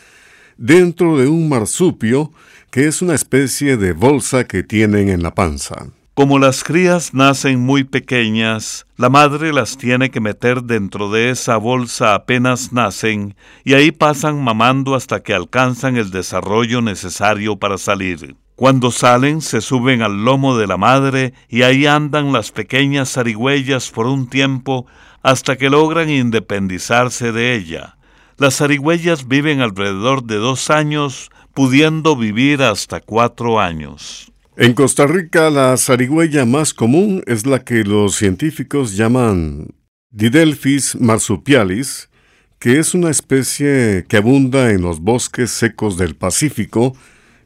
dentro 0.57 1.17
de 1.17 1.29
un 1.29 1.47
marsupio 1.47 2.33
que 2.71 2.87
es 2.87 3.01
una 3.01 3.15
especie 3.15 3.77
de 3.77 3.93
bolsa 3.93 4.43
que 4.43 4.63
tienen 4.63 5.07
en 5.07 5.23
la 5.23 5.33
panza. 5.33 5.87
Como 6.15 6.39
las 6.39 6.63
crías 6.63 7.13
nacen 7.13 7.59
muy 7.59 7.83
pequeñas, 7.83 8.85
la 8.95 9.09
madre 9.09 9.51
las 9.51 9.75
tiene 9.77 10.11
que 10.11 10.21
meter 10.21 10.63
dentro 10.63 11.11
de 11.11 11.29
esa 11.29 11.57
bolsa 11.57 12.15
apenas 12.15 12.71
nacen 12.71 13.35
y 13.65 13.73
ahí 13.73 13.91
pasan 13.91 14.41
mamando 14.41 14.95
hasta 14.95 15.21
que 15.21 15.33
alcanzan 15.33 15.97
el 15.97 16.11
desarrollo 16.11 16.81
necesario 16.81 17.57
para 17.57 17.77
salir. 17.77 18.37
Cuando 18.55 18.91
salen 18.91 19.41
se 19.41 19.59
suben 19.59 20.01
al 20.01 20.23
lomo 20.23 20.57
de 20.57 20.67
la 20.67 20.77
madre 20.77 21.33
y 21.49 21.63
ahí 21.63 21.85
andan 21.85 22.31
las 22.31 22.51
pequeñas 22.51 23.11
zarigüeyas 23.11 23.91
por 23.91 24.07
un 24.07 24.29
tiempo 24.29 24.85
hasta 25.21 25.57
que 25.57 25.69
logran 25.69 26.09
independizarse 26.09 27.33
de 27.33 27.55
ella. 27.55 27.97
Las 28.37 28.59
zarigüeyas 28.59 29.27
viven 29.27 29.59
alrededor 29.59 30.23
de 30.23 30.37
dos 30.37 30.69
años, 30.69 31.29
pudiendo 31.53 32.15
vivir 32.15 32.63
hasta 32.63 33.01
cuatro 33.01 33.59
años. 33.59 34.31
En 34.57 34.73
Costa 34.73 35.05
Rica 35.05 35.49
la 35.49 35.75
zarigüeya 35.75 36.45
más 36.45 36.73
común 36.73 37.21
es 37.27 37.45
la 37.45 37.65
que 37.65 37.83
los 37.83 38.15
científicos 38.15 38.95
llaman 38.95 39.75
Didelphis 40.11 40.95
marsupialis, 40.97 42.09
que 42.57 42.79
es 42.79 42.93
una 42.93 43.09
especie 43.09 44.05
que 44.07 44.15
abunda 44.15 44.71
en 44.71 44.81
los 44.81 45.01
bosques 45.01 45.51
secos 45.51 45.97
del 45.97 46.15
Pacífico, 46.15 46.95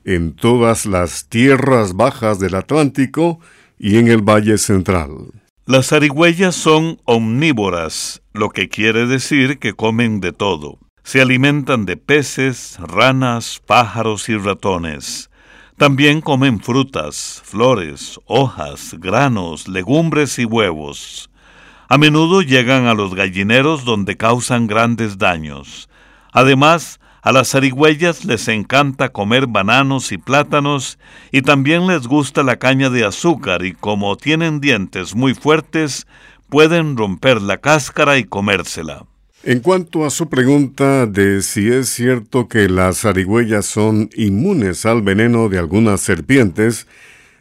en 0.05 0.35
todas 0.35 0.85
las 0.85 1.27
tierras 1.27 1.93
bajas 1.95 2.39
del 2.39 2.53
Atlántico 2.53 3.39
y 3.79 3.97
en 3.97 4.07
el 4.07 4.21
Valle 4.21 4.59
Central. 4.59 5.09
Las 5.65 5.87
zarigüeyas 5.87 6.53
son 6.53 7.01
omnívoras, 7.05 8.21
lo 8.33 8.49
que 8.49 8.69
quiere 8.69 9.07
decir 9.07 9.57
que 9.57 9.73
comen 9.73 10.19
de 10.19 10.31
todo. 10.31 10.77
Se 11.03 11.21
alimentan 11.21 11.87
de 11.87 11.97
peces, 11.97 12.77
ranas, 12.79 13.59
pájaros 13.65 14.29
y 14.29 14.37
ratones. 14.37 15.28
También 15.79 16.19
comen 16.19 16.59
frutas, 16.59 17.41
flores, 17.45 18.19
hojas, 18.25 18.95
granos, 18.99 19.69
legumbres 19.69 20.37
y 20.37 20.43
huevos. 20.43 21.29
A 21.87 21.97
menudo 21.97 22.41
llegan 22.41 22.85
a 22.85 22.93
los 22.93 23.15
gallineros 23.15 23.85
donde 23.85 24.17
causan 24.17 24.67
grandes 24.67 25.17
daños. 25.17 25.87
Además, 26.33 26.99
a 27.21 27.31
las 27.31 27.51
zarigüeyas 27.51 28.25
les 28.25 28.49
encanta 28.49 29.13
comer 29.13 29.47
bananos 29.47 30.11
y 30.11 30.17
plátanos 30.17 30.99
y 31.31 31.43
también 31.43 31.87
les 31.87 32.07
gusta 32.07 32.43
la 32.43 32.57
caña 32.57 32.89
de 32.89 33.05
azúcar 33.05 33.63
y 33.63 33.71
como 33.71 34.17
tienen 34.17 34.59
dientes 34.59 35.15
muy 35.15 35.33
fuertes, 35.33 36.07
pueden 36.49 36.97
romper 36.97 37.41
la 37.41 37.55
cáscara 37.55 38.17
y 38.17 38.25
comérsela. 38.25 39.05
En 39.43 39.61
cuanto 39.61 40.05
a 40.05 40.09
su 40.09 40.27
pregunta 40.27 41.05
de 41.05 41.41
si 41.41 41.69
es 41.69 41.87
cierto 41.87 42.49
que 42.49 42.67
las 42.67 42.99
zarigüeyas 43.01 43.65
son 43.65 44.09
inmunes 44.13 44.85
al 44.85 45.01
veneno 45.01 45.47
de 45.47 45.57
algunas 45.57 46.01
serpientes, 46.01 46.87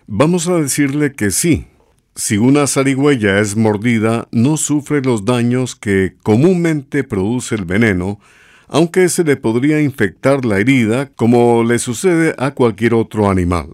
vamos 0.06 0.46
a 0.46 0.54
decirle 0.54 1.12
que 1.12 1.32
sí. 1.32 1.66
Si 2.14 2.36
una 2.36 2.68
zarigüeya 2.68 3.40
es 3.40 3.56
mordida, 3.56 4.28
no 4.30 4.56
sufre 4.56 5.02
los 5.02 5.24
daños 5.24 5.74
que 5.74 6.14
comúnmente 6.22 7.02
produce 7.02 7.56
el 7.56 7.64
veneno, 7.64 8.20
aunque 8.68 9.08
se 9.08 9.24
le 9.24 9.36
podría 9.36 9.80
infectar 9.80 10.44
la 10.44 10.60
herida 10.60 11.10
como 11.16 11.64
le 11.64 11.80
sucede 11.80 12.32
a 12.38 12.52
cualquier 12.52 12.94
otro 12.94 13.28
animal. 13.28 13.70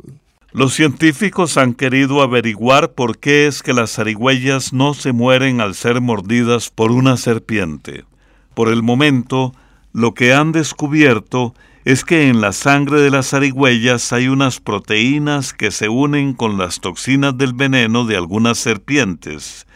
Los 0.50 0.72
científicos 0.72 1.58
han 1.58 1.74
querido 1.74 2.22
averiguar 2.22 2.92
por 2.92 3.18
qué 3.18 3.46
es 3.46 3.62
que 3.62 3.74
las 3.74 3.96
zarigüeyas 3.96 4.72
no 4.72 4.94
se 4.94 5.12
mueren 5.12 5.60
al 5.60 5.74
ser 5.74 6.00
mordidas 6.00 6.70
por 6.70 6.90
una 6.90 7.18
serpiente. 7.18 8.04
Por 8.54 8.68
el 8.68 8.82
momento, 8.82 9.52
lo 9.92 10.14
que 10.14 10.32
han 10.32 10.52
descubierto 10.52 11.54
es 11.84 12.04
que 12.04 12.28
en 12.28 12.40
la 12.40 12.52
sangre 12.52 13.00
de 13.00 13.10
las 13.10 13.30
zarigüeyas 13.30 14.12
hay 14.12 14.28
unas 14.28 14.60
proteínas 14.60 15.52
que 15.52 15.70
se 15.70 15.88
unen 15.88 16.32
con 16.32 16.56
las 16.56 16.80
toxinas 16.80 17.36
del 17.36 17.52
veneno 17.52 18.06
de 18.06 18.16
algunas 18.16 18.58
serpientes, 18.58 19.66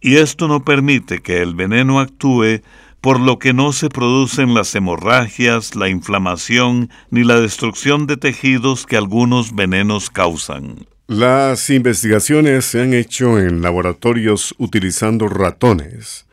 y 0.00 0.16
esto 0.16 0.46
no 0.46 0.64
permite 0.64 1.20
que 1.20 1.42
el 1.42 1.54
veneno 1.54 1.98
actúe, 1.98 2.60
por 3.00 3.20
lo 3.20 3.38
que 3.38 3.52
no 3.52 3.72
se 3.72 3.88
producen 3.88 4.54
las 4.54 4.74
hemorragias, 4.74 5.74
la 5.74 5.88
inflamación 5.88 6.90
ni 7.10 7.24
la 7.24 7.40
destrucción 7.40 8.06
de 8.06 8.16
tejidos 8.16 8.86
que 8.86 8.96
algunos 8.96 9.54
venenos 9.54 10.10
causan. 10.10 10.86
Las 11.08 11.70
investigaciones 11.70 12.64
se 12.64 12.82
han 12.82 12.92
hecho 12.92 13.38
en 13.38 13.62
laboratorios 13.62 14.54
utilizando 14.58 15.28
ratones. 15.28 16.25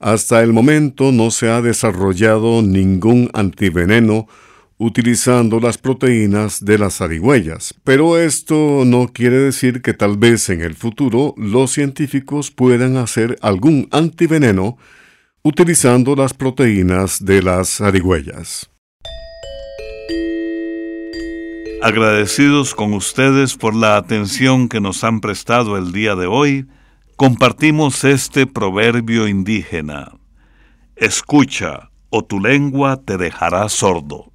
Hasta 0.00 0.42
el 0.42 0.54
momento 0.54 1.12
no 1.12 1.30
se 1.30 1.50
ha 1.50 1.60
desarrollado 1.60 2.62
ningún 2.62 3.28
antiveneno 3.34 4.26
utilizando 4.78 5.60
las 5.60 5.76
proteínas 5.76 6.64
de 6.64 6.78
las 6.78 6.96
zarigüeyas, 6.96 7.74
pero 7.84 8.18
esto 8.18 8.84
no 8.86 9.08
quiere 9.12 9.36
decir 9.36 9.82
que 9.82 9.92
tal 9.92 10.16
vez 10.16 10.48
en 10.48 10.62
el 10.62 10.74
futuro 10.74 11.34
los 11.36 11.72
científicos 11.72 12.50
puedan 12.50 12.96
hacer 12.96 13.36
algún 13.42 13.88
antiveneno 13.90 14.78
utilizando 15.42 16.16
las 16.16 16.32
proteínas 16.32 17.22
de 17.22 17.42
las 17.42 17.76
zarigüeyas. 17.76 18.70
Agradecidos 21.82 22.74
con 22.74 22.94
ustedes 22.94 23.54
por 23.54 23.74
la 23.74 23.98
atención 23.98 24.70
que 24.70 24.80
nos 24.80 25.04
han 25.04 25.20
prestado 25.20 25.76
el 25.76 25.92
día 25.92 26.14
de 26.14 26.26
hoy, 26.26 26.66
compartimos 27.20 28.02
este 28.04 28.46
proverbio 28.46 29.28
indígena. 29.28 30.12
Escucha, 30.96 31.90
o 32.08 32.24
tu 32.24 32.40
lengua 32.40 33.02
te 33.04 33.18
dejará 33.18 33.68
sordo. 33.68 34.32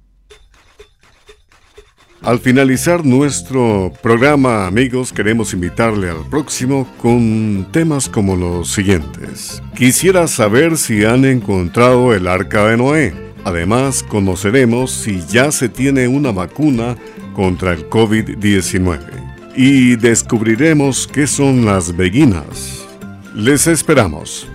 Al 2.22 2.38
finalizar 2.38 3.04
nuestro 3.04 3.92
programa, 4.04 4.68
amigos, 4.68 5.12
queremos 5.12 5.52
invitarle 5.52 6.10
al 6.10 6.28
próximo 6.30 6.86
con 6.98 7.66
temas 7.72 8.08
como 8.08 8.36
los 8.36 8.70
siguientes. 8.70 9.60
Quisiera 9.74 10.28
saber 10.28 10.76
si 10.76 11.04
han 11.04 11.24
encontrado 11.24 12.14
el 12.14 12.28
arca 12.28 12.68
de 12.68 12.76
Noé. 12.76 13.12
Además, 13.42 14.04
conoceremos 14.04 14.92
si 14.92 15.26
ya 15.26 15.50
se 15.50 15.68
tiene 15.68 16.06
una 16.06 16.30
vacuna 16.30 16.96
contra 17.34 17.72
el 17.72 17.90
COVID-19. 17.90 19.35
Y 19.56 19.96
descubriremos 19.96 21.06
qué 21.06 21.26
son 21.26 21.64
las 21.64 21.96
beguinas. 21.96 22.86
Les 23.34 23.66
esperamos. 23.66 24.46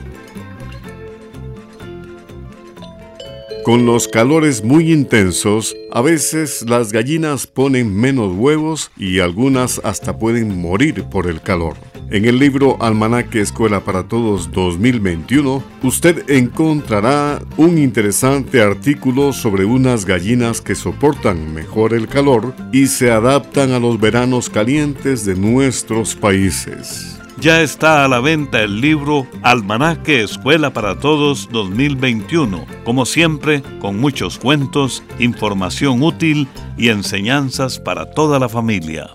Con 3.64 3.86
los 3.86 4.08
calores 4.08 4.64
muy 4.64 4.92
intensos, 4.92 5.76
a 5.92 6.02
veces 6.02 6.66
las 6.68 6.92
gallinas 6.92 7.46
ponen 7.46 7.96
menos 7.96 8.34
huevos 8.36 8.92
y 8.98 9.20
algunas 9.20 9.80
hasta 9.84 10.18
pueden 10.18 10.60
morir 10.60 11.04
por 11.04 11.28
el 11.28 11.42
calor. 11.42 11.76
En 12.10 12.26
el 12.26 12.40
libro 12.40 12.78
Almanaque 12.82 13.40
Escuela 13.40 13.82
para 13.82 14.08
Todos 14.08 14.52
2021, 14.52 15.64
usted 15.84 16.28
encontrará 16.28 17.40
un 17.56 17.78
interesante 17.78 18.62
artículo 18.62 19.32
sobre 19.32 19.64
unas 19.64 20.06
gallinas 20.06 20.60
que 20.60 20.74
soportan 20.74 21.54
mejor 21.54 21.94
el 21.94 22.08
calor 22.08 22.56
y 22.72 22.88
se 22.88 23.12
adaptan 23.12 23.74
a 23.74 23.80
los 23.80 24.00
veranos 24.00 24.50
calientes 24.50 25.24
de 25.24 25.36
nuestros 25.36 26.16
países 26.16 27.21
ya 27.42 27.64
está 27.64 28.06
a 28.06 28.08
la 28.08 28.20
venta 28.20 28.62
el 28.62 28.82
libro 28.82 29.26
Almanaque 29.42 30.22
Escuela 30.22 30.72
para 30.72 31.00
Todos 31.00 31.50
2021, 31.52 32.68
como 32.84 33.08
siempre, 33.08 33.64
con 33.80 34.00
muchos 34.00 34.38
cuentos, 34.38 35.04
información 35.18 36.04
útil 36.04 36.48
y 36.78 36.90
enseñanzas 36.90 37.80
para 37.80 38.12
toda 38.12 38.38
la 38.38 38.48
familia. 38.48 39.10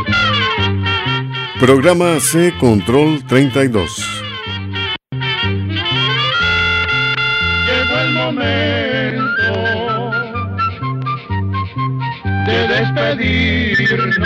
Programa 1.61 2.18
C 2.20 2.55
Control 2.59 3.23
32. 3.27 4.25
Llegó 7.66 7.99
el 8.01 8.12
momento 8.14 9.31
de 12.46 12.66
despedirnos. 12.66 14.16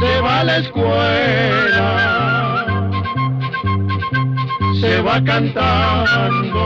Se 0.00 0.20
va 0.22 0.40
a 0.40 0.44
la 0.44 0.56
escuela, 0.56 1.90
se 4.80 5.02
va 5.02 5.22
cantando 5.22 6.62